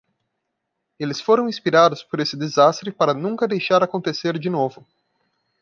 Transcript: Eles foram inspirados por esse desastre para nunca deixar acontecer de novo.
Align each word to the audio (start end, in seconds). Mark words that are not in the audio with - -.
Eles 0.97 1.21
foram 1.21 1.47
inspirados 1.47 2.01
por 2.03 2.19
esse 2.19 2.35
desastre 2.35 2.91
para 2.91 3.13
nunca 3.13 3.47
deixar 3.47 3.83
acontecer 3.83 4.39
de 4.39 4.49
novo. 4.49 4.83